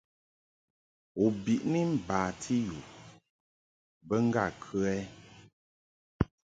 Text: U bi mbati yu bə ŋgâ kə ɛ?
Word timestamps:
U 1.23 1.25
bi 1.43 1.55
mbati 1.91 2.55
yu 2.67 2.77
bə 4.07 4.15
ŋgâ 4.27 4.45
kə 4.63 4.79
ɛ? 4.97 4.99